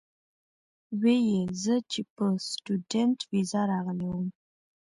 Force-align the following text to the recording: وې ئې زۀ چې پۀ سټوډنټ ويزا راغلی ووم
وې 1.01 1.15
ئې 1.29 1.39
زۀ 1.61 1.75
چې 1.91 2.01
پۀ 2.13 2.25
سټوډنټ 2.49 3.17
ويزا 3.29 3.61
راغلی 3.71 4.05
ووم 4.09 4.27